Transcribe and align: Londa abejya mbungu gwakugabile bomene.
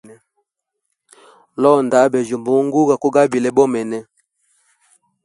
Londa 1.61 1.95
abejya 2.05 2.35
mbungu 2.41 2.77
gwakugabile 2.87 3.49
bomene. 3.57 3.97